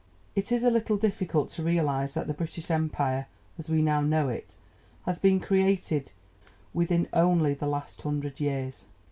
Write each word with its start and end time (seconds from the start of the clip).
It 0.35 0.51
is 0.51 0.63
a 0.63 0.71
little 0.71 0.97
difficult 0.97 1.49
to 1.49 1.61
realize 1.63 2.15
that 2.15 2.25
the 2.25 2.33
British 2.33 2.71
Empire, 2.71 3.27
as 3.59 3.69
we 3.69 3.83
now 3.83 4.01
know 4.01 4.29
it, 4.29 4.55
has 5.05 5.19
been 5.19 5.39
created 5.39 6.11
within 6.73 7.07
only 7.13 7.53
the 7.53 7.67
last 7.67 8.01
hundred 8.01 8.39
years. 8.39 8.85